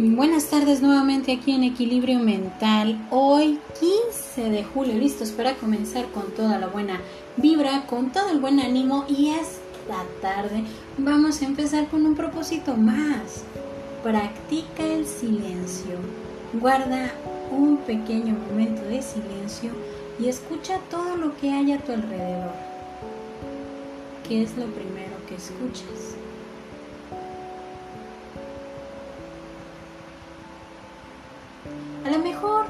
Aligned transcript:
Buenas 0.00 0.44
tardes 0.44 0.80
nuevamente 0.80 1.32
aquí 1.32 1.50
en 1.50 1.64
Equilibrio 1.64 2.20
Mental. 2.20 3.04
Hoy 3.10 3.58
15 3.80 4.48
de 4.48 4.62
julio, 4.62 4.94
listos 4.94 5.32
para 5.32 5.56
comenzar 5.56 6.06
con 6.12 6.30
toda 6.36 6.56
la 6.56 6.68
buena 6.68 7.00
vibra, 7.36 7.84
con 7.86 8.12
todo 8.12 8.30
el 8.30 8.38
buen 8.38 8.60
ánimo 8.60 9.06
y 9.08 9.30
esta 9.30 10.04
tarde 10.22 10.62
vamos 10.98 11.42
a 11.42 11.46
empezar 11.46 11.88
con 11.88 12.06
un 12.06 12.14
propósito 12.14 12.76
más. 12.76 13.42
Practica 14.04 14.86
el 14.86 15.04
silencio. 15.04 15.98
Guarda 16.52 17.12
un 17.50 17.78
pequeño 17.78 18.36
momento 18.48 18.82
de 18.82 19.02
silencio 19.02 19.72
y 20.20 20.28
escucha 20.28 20.78
todo 20.92 21.16
lo 21.16 21.36
que 21.38 21.50
hay 21.50 21.72
a 21.72 21.78
tu 21.80 21.90
alrededor. 21.90 22.52
¿Qué 24.28 24.44
es 24.44 24.56
lo 24.56 24.66
primero 24.66 25.16
que 25.28 25.34
escuchas? 25.34 26.14
A 32.08 32.10
lo 32.10 32.20
mejor 32.20 32.64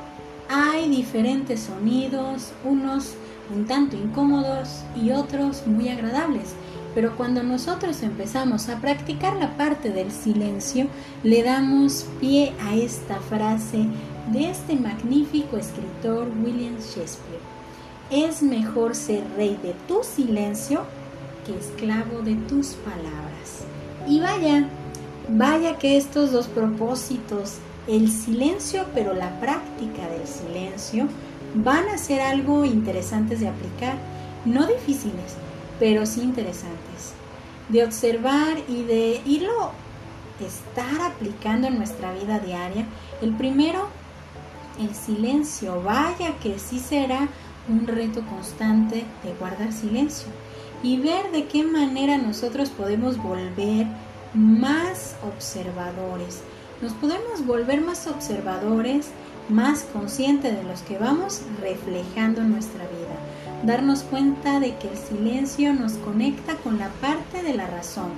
hay 0.48 0.88
diferentes 0.88 1.60
sonidos, 1.60 2.50
unos 2.64 3.14
un 3.54 3.66
tanto 3.66 3.96
incómodos 3.96 4.82
y 5.00 5.12
otros 5.12 5.64
muy 5.64 5.88
agradables, 5.90 6.54
pero 6.92 7.16
cuando 7.16 7.44
nosotros 7.44 8.02
empezamos 8.02 8.68
a 8.68 8.80
practicar 8.80 9.36
la 9.36 9.56
parte 9.56 9.90
del 9.90 10.10
silencio, 10.10 10.88
le 11.22 11.44
damos 11.44 12.04
pie 12.18 12.52
a 12.64 12.74
esta 12.74 13.20
frase 13.20 13.86
de 14.32 14.50
este 14.50 14.74
magnífico 14.74 15.56
escritor 15.56 16.26
William 16.44 16.74
Shakespeare. 16.78 17.38
Es 18.10 18.42
mejor 18.42 18.96
ser 18.96 19.22
rey 19.36 19.56
de 19.62 19.72
tu 19.86 20.02
silencio 20.02 20.82
que 21.46 21.56
esclavo 21.56 22.22
de 22.22 22.34
tus 22.48 22.70
palabras. 22.74 23.62
Y 24.08 24.18
vaya, 24.18 24.68
vaya 25.28 25.78
que 25.78 25.96
estos 25.96 26.32
dos 26.32 26.48
propósitos 26.48 27.58
el 27.88 28.10
silencio, 28.10 28.84
pero 28.94 29.14
la 29.14 29.40
práctica 29.40 30.06
del 30.08 30.26
silencio, 30.26 31.08
van 31.54 31.88
a 31.88 31.98
ser 31.98 32.20
algo 32.20 32.64
interesantes 32.64 33.40
de 33.40 33.48
aplicar, 33.48 33.96
no 34.44 34.66
difíciles, 34.66 35.36
pero 35.78 36.04
sí 36.06 36.20
interesantes, 36.20 37.14
de 37.68 37.84
observar 37.84 38.58
y 38.68 38.82
de 38.82 39.22
irlo 39.24 39.72
estar 40.46 41.00
aplicando 41.10 41.66
en 41.66 41.78
nuestra 41.78 42.12
vida 42.12 42.38
diaria. 42.38 42.86
El 43.20 43.34
primero, 43.34 43.88
el 44.78 44.94
silencio, 44.94 45.82
vaya 45.82 46.36
que 46.42 46.58
sí 46.58 46.78
será 46.78 47.28
un 47.68 47.86
reto 47.86 48.22
constante 48.26 49.04
de 49.24 49.32
guardar 49.38 49.72
silencio 49.72 50.28
y 50.82 50.98
ver 50.98 51.32
de 51.32 51.46
qué 51.46 51.64
manera 51.64 52.18
nosotros 52.18 52.70
podemos 52.70 53.18
volver 53.18 53.86
más 54.34 55.16
observadores, 55.26 56.42
nos 56.80 56.92
podemos 56.92 57.44
volver 57.44 57.80
más 57.80 58.06
observadores, 58.06 59.08
más 59.48 59.80
conscientes 59.92 60.56
de 60.56 60.62
los 60.62 60.82
que 60.82 60.98
vamos 60.98 61.42
reflejando 61.60 62.40
en 62.40 62.52
nuestra 62.52 62.84
vida. 62.84 63.64
Darnos 63.64 64.02
cuenta 64.02 64.60
de 64.60 64.76
que 64.76 64.88
el 64.88 64.96
silencio 64.96 65.72
nos 65.72 65.94
conecta 65.94 66.54
con 66.56 66.78
la 66.78 66.88
parte 67.00 67.42
de 67.42 67.54
la 67.54 67.66
razón. 67.66 68.10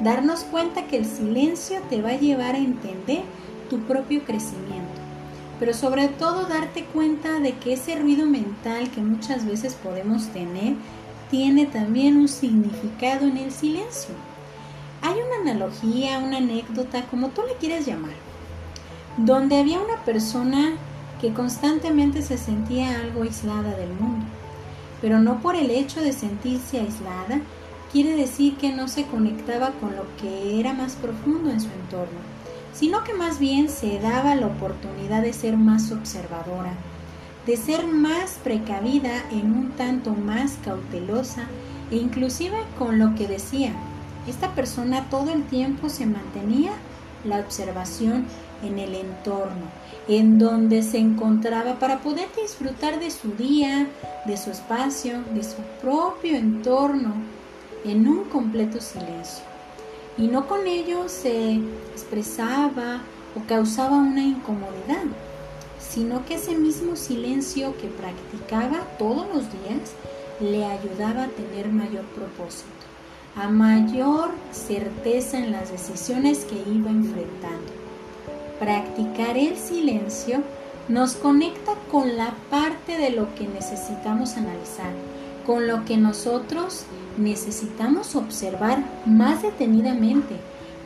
Darnos 0.00 0.44
cuenta 0.44 0.86
que 0.86 0.96
el 0.96 1.04
silencio 1.04 1.80
te 1.90 2.00
va 2.00 2.10
a 2.10 2.18
llevar 2.18 2.54
a 2.54 2.58
entender 2.58 3.22
tu 3.68 3.80
propio 3.80 4.24
crecimiento. 4.24 4.86
Pero 5.58 5.74
sobre 5.74 6.08
todo 6.08 6.46
darte 6.46 6.84
cuenta 6.84 7.40
de 7.40 7.54
que 7.54 7.74
ese 7.74 7.96
ruido 7.96 8.26
mental 8.26 8.90
que 8.90 9.00
muchas 9.00 9.44
veces 9.44 9.74
podemos 9.74 10.28
tener 10.28 10.74
tiene 11.30 11.66
también 11.66 12.16
un 12.16 12.28
significado 12.28 13.26
en 13.26 13.36
el 13.38 13.52
silencio. 13.52 14.14
Hay 15.06 15.14
una 15.20 15.52
analogía, 15.52 16.18
una 16.18 16.38
anécdota, 16.38 17.06
como 17.06 17.28
tú 17.28 17.42
le 17.46 17.54
quieres 17.54 17.86
llamar, 17.86 18.16
donde 19.16 19.56
había 19.56 19.78
una 19.78 20.04
persona 20.04 20.72
que 21.20 21.32
constantemente 21.32 22.22
se 22.22 22.36
sentía 22.36 22.98
algo 22.98 23.22
aislada 23.22 23.76
del 23.76 23.90
mundo, 23.90 24.26
pero 25.00 25.20
no 25.20 25.40
por 25.40 25.54
el 25.54 25.70
hecho 25.70 26.00
de 26.00 26.12
sentirse 26.12 26.80
aislada, 26.80 27.40
quiere 27.92 28.16
decir 28.16 28.56
que 28.56 28.72
no 28.72 28.88
se 28.88 29.04
conectaba 29.04 29.70
con 29.80 29.94
lo 29.94 30.06
que 30.20 30.58
era 30.58 30.72
más 30.72 30.96
profundo 30.96 31.50
en 31.50 31.60
su 31.60 31.68
entorno, 31.68 32.18
sino 32.72 33.04
que 33.04 33.14
más 33.14 33.38
bien 33.38 33.68
se 33.68 34.00
daba 34.00 34.34
la 34.34 34.48
oportunidad 34.48 35.22
de 35.22 35.32
ser 35.32 35.56
más 35.56 35.92
observadora, 35.92 36.72
de 37.46 37.56
ser 37.56 37.86
más 37.86 38.40
precavida 38.42 39.22
en 39.30 39.52
un 39.52 39.70
tanto 39.76 40.14
más 40.14 40.58
cautelosa 40.64 41.44
e 41.92 41.96
inclusive 41.96 42.56
con 42.76 42.98
lo 42.98 43.14
que 43.14 43.28
decía, 43.28 43.72
esta 44.26 44.54
persona 44.54 45.08
todo 45.08 45.30
el 45.30 45.44
tiempo 45.44 45.88
se 45.88 46.06
mantenía 46.06 46.72
la 47.24 47.38
observación 47.38 48.26
en 48.62 48.78
el 48.78 48.94
entorno, 48.94 49.66
en 50.08 50.38
donde 50.38 50.82
se 50.82 50.98
encontraba 50.98 51.78
para 51.78 51.98
poder 52.00 52.28
disfrutar 52.40 52.98
de 52.98 53.10
su 53.10 53.32
día, 53.32 53.86
de 54.24 54.36
su 54.36 54.50
espacio, 54.50 55.22
de 55.34 55.42
su 55.42 55.56
propio 55.80 56.36
entorno, 56.36 57.14
en 57.84 58.08
un 58.08 58.24
completo 58.24 58.80
silencio. 58.80 59.44
Y 60.18 60.28
no 60.28 60.48
con 60.48 60.66
ello 60.66 61.08
se 61.08 61.54
expresaba 61.92 63.02
o 63.36 63.46
causaba 63.46 63.96
una 63.96 64.24
incomodidad, 64.24 65.04
sino 65.78 66.24
que 66.24 66.34
ese 66.34 66.56
mismo 66.56 66.96
silencio 66.96 67.76
que 67.76 67.88
practicaba 67.88 68.80
todos 68.98 69.26
los 69.28 69.44
días 69.52 69.92
le 70.40 70.64
ayudaba 70.64 71.24
a 71.24 71.28
tener 71.28 71.68
mayor 71.68 72.04
propósito 72.06 72.95
a 73.36 73.48
mayor 73.48 74.30
certeza 74.50 75.38
en 75.38 75.52
las 75.52 75.70
decisiones 75.70 76.46
que 76.46 76.56
iba 76.56 76.90
enfrentando. 76.90 77.70
Practicar 78.58 79.36
el 79.36 79.56
silencio 79.58 80.42
nos 80.88 81.16
conecta 81.16 81.72
con 81.90 82.16
la 82.16 82.32
parte 82.50 82.96
de 82.96 83.10
lo 83.10 83.34
que 83.34 83.46
necesitamos 83.46 84.38
analizar, 84.38 84.90
con 85.44 85.68
lo 85.68 85.84
que 85.84 85.98
nosotros 85.98 86.84
necesitamos 87.18 88.16
observar 88.16 88.78
más 89.04 89.42
detenidamente 89.42 90.36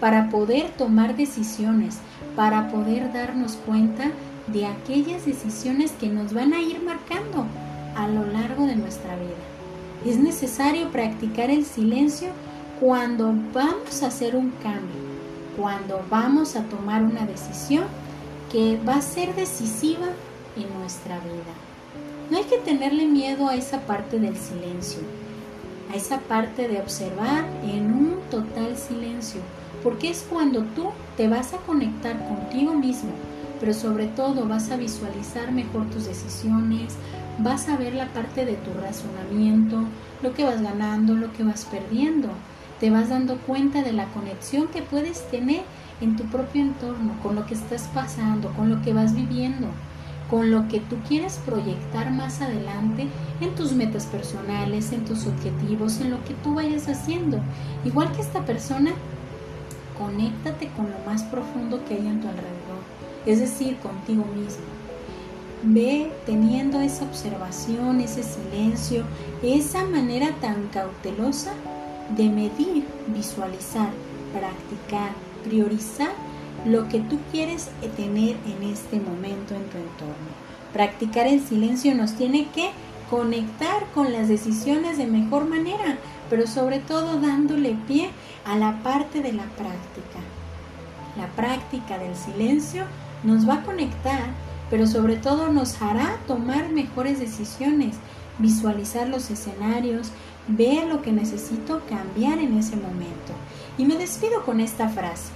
para 0.00 0.28
poder 0.28 0.71
tomar 0.71 1.16
decisiones, 1.16 1.99
para 2.34 2.69
poder 2.71 3.12
darnos 3.12 3.53
cuenta 3.65 4.10
de 4.49 4.66
aquellas 4.66 5.25
decisiones 5.25 5.93
que 5.93 6.09
nos 6.09 6.33
van 6.33 6.53
a 6.53 6.60
ir 6.60 6.83
marcando 6.83 7.47
a 7.94 8.09
lo 8.09 8.27
largo 8.27 8.66
de 8.66 8.75
nuestra 8.75 9.15
vida. 9.15 9.59
Es 10.05 10.19
necesario 10.19 10.91
practicar 10.91 11.50
el 11.50 11.66
silencio 11.66 12.28
cuando 12.81 13.34
vamos 13.53 14.03
a 14.03 14.06
hacer 14.06 14.34
un 14.34 14.50
cambio, 14.62 14.97
cuando 15.59 16.03
vamos 16.09 16.56
a 16.56 16.62
tomar 16.62 17.03
una 17.03 17.27
decisión 17.27 17.84
que 18.50 18.78
va 18.89 18.94
a 18.94 19.03
ser 19.03 19.34
decisiva 19.34 20.06
en 20.56 20.81
nuestra 20.81 21.19
vida. 21.19 21.53
No 22.31 22.39
hay 22.39 22.44
que 22.44 22.56
tenerle 22.56 23.05
miedo 23.05 23.49
a 23.49 23.56
esa 23.56 23.81
parte 23.81 24.19
del 24.19 24.39
silencio, 24.39 25.00
a 25.93 25.97
esa 25.97 26.19
parte 26.19 26.66
de 26.66 26.81
observar 26.81 27.44
en 27.62 27.93
un 27.93 28.21
total 28.31 28.78
silencio, 28.78 29.43
porque 29.83 30.09
es 30.09 30.25
cuando 30.31 30.62
tú 30.62 30.93
te 31.19 31.28
vas 31.28 31.53
a 31.53 31.59
conectar 31.59 32.27
contigo 32.27 32.72
mismo, 32.72 33.10
pero 33.60 33.75
sobre 33.75 34.06
todo 34.06 34.49
vas 34.49 34.71
a 34.71 34.78
visualizar 34.78 35.53
mejor 35.53 35.84
tus 35.91 36.06
decisiones, 36.06 36.94
vas 37.43 37.69
a 37.69 37.77
ver 37.77 37.95
la 37.95 38.06
parte 38.09 38.45
de 38.45 38.55
tu 38.55 38.73
razonamiento, 38.75 39.84
lo 40.23 40.34
que 40.34 40.45
vas 40.45 40.62
ganando, 40.62 41.15
lo 41.15 41.33
que 41.33 41.45
vas 41.45 41.65
perdiendo. 41.65 42.28
Te 42.78 42.91
vas 42.91 43.09
dando 43.09 43.39
cuenta 43.39 43.83
de 43.83 43.93
la 43.93 44.06
conexión 44.06 44.69
que 44.69 44.83
puedes 44.83 45.28
tener 45.31 45.62
en 46.01 46.17
tu 46.17 46.25
propio 46.25 46.62
entorno, 46.62 47.15
con 47.23 47.34
lo 47.34 47.47
que 47.47 47.55
estás 47.55 47.89
pasando, 47.95 48.51
con 48.55 48.71
lo 48.71 48.81
que 48.83 48.95
vas 48.95 49.15
viviendo, 49.15 49.69
con 50.31 50.51
lo 50.51 50.67
que 50.69 50.81
tú 50.81 50.97
quieres 51.06 51.39
proyectar 51.45 52.11
más 52.11 52.41
adelante 52.41 53.09
en 53.41 53.55
tus 53.55 53.72
metas 53.72 54.07
personales, 54.07 54.93
en 54.93 55.05
tus 55.05 55.27
objetivos, 55.27 56.01
en 56.01 56.10
lo 56.10 56.25
que 56.25 56.34
tú 56.34 56.54
vayas 56.54 56.89
haciendo. 56.89 57.41
Igual 57.84 58.13
que 58.13 58.22
esta 58.22 58.45
persona, 58.47 58.92
conéctate 59.98 60.71
con 60.75 60.91
lo 60.91 60.98
más 61.04 61.22
profundo 61.25 61.84
que 61.84 61.95
hay 61.95 62.07
en 62.07 62.21
tu 62.22 62.28
alrededor, 62.28 62.81
es 63.27 63.41
decir, 63.41 63.77
contigo 63.78 64.25
mismo. 64.34 64.79
Ve 65.62 66.10
teniendo 66.24 66.80
esa 66.80 67.04
observación, 67.04 68.01
ese 68.01 68.22
silencio, 68.22 69.04
esa 69.42 69.84
manera 69.84 70.30
tan 70.41 70.68
cautelosa 70.68 71.53
de 72.16 72.28
medir, 72.28 72.86
visualizar, 73.09 73.91
practicar, 74.33 75.10
priorizar 75.45 76.10
lo 76.65 76.89
que 76.89 77.01
tú 77.01 77.18
quieres 77.30 77.68
tener 77.97 78.36
en 78.47 78.71
este 78.71 79.01
momento 79.01 79.54
en 79.54 79.65
tu 79.65 79.77
entorno. 79.77 80.30
Practicar 80.72 81.27
el 81.27 81.41
silencio 81.41 81.95
nos 81.95 82.15
tiene 82.15 82.48
que 82.54 82.71
conectar 83.10 83.84
con 83.95 84.13
las 84.13 84.28
decisiones 84.28 84.97
de 84.97 85.06
mejor 85.06 85.47
manera, 85.47 85.98
pero 86.30 86.47
sobre 86.47 86.78
todo 86.78 87.21
dándole 87.21 87.77
pie 87.86 88.10
a 88.45 88.56
la 88.56 88.83
parte 88.83 89.21
de 89.21 89.33
la 89.33 89.45
práctica. 89.45 90.21
La 91.16 91.27
práctica 91.28 91.98
del 91.98 92.15
silencio 92.15 92.84
nos 93.24 93.48
va 93.48 93.54
a 93.54 93.63
conectar 93.63 94.21
pero 94.71 94.87
sobre 94.87 95.17
todo 95.17 95.49
nos 95.49 95.83
hará 95.83 96.17
tomar 96.27 96.71
mejores 96.71 97.19
decisiones, 97.19 97.97
visualizar 98.39 99.09
los 99.09 99.31
escenarios, 99.31 100.13
ver 100.47 100.87
lo 100.87 101.03
que 101.03 101.13
necesito 101.13 101.83
cambiar 101.89 102.39
en 102.39 102.57
ese 102.57 102.77
momento. 102.77 103.33
Y 103.77 103.84
me 103.84 103.97
despido 103.97 104.45
con 104.45 104.61
esta 104.61 104.89
frase. 104.89 105.33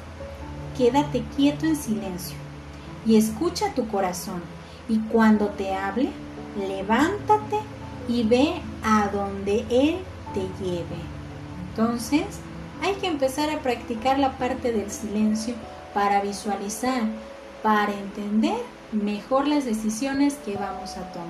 quédate 0.79 1.23
quieto 1.37 1.67
en 1.67 1.77
silencio 1.77 2.37
y 3.07 3.17
escucha 3.17 3.75
tu 3.75 3.87
corazón. 3.89 4.43
Y 4.89 4.99
cuando 4.99 5.47
te 5.49 5.75
hable, 5.75 6.11
levántate 6.59 7.59
y 8.09 8.23
ve 8.25 8.55
a 8.83 9.09
donde 9.09 9.65
Él 9.71 9.99
te 10.35 10.65
lleve. 10.65 11.01
Entonces, 11.71 12.25
hay 12.83 12.95
que 12.95 13.07
empezar 13.07 13.51
a 13.51 13.61
practicar 13.61 14.19
la 14.19 14.37
parte 14.37 14.73
del 14.73 14.91
silencio 14.91 15.55
para 15.95 16.21
visualizar, 16.21 17.03
para 17.63 17.93
entender 17.93 18.59
mejor 18.95 19.49
las 19.49 19.65
decisiones 19.65 20.35
que 20.45 20.57
vamos 20.57 20.97
a 20.97 21.13
tomar. 21.13 21.29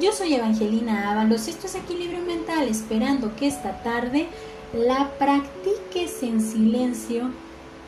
Yo 0.00 0.12
soy 0.12 0.34
Evangelina 0.34 1.10
Ábalos, 1.10 1.48
esto 1.48 1.66
es 1.66 1.74
Equilibrio 1.74 2.20
Mental, 2.20 2.68
esperando 2.68 3.34
que 3.36 3.46
esta 3.46 3.82
tarde 3.82 4.26
la 4.72 5.10
practiques 5.18 6.22
en 6.22 6.40
silencio 6.40 7.30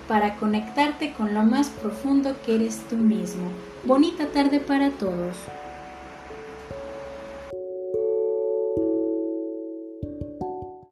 para 0.06 0.36
conectarte 0.36 1.12
con 1.12 1.34
lo 1.34 1.42
más 1.42 1.68
profundo 1.68 2.36
que 2.44 2.54
eres 2.54 2.78
tú 2.88 2.96
mismo. 2.96 3.50
Bonita 3.84 4.26
tarde 4.26 4.58
para 4.60 4.90
todos. 4.90 5.36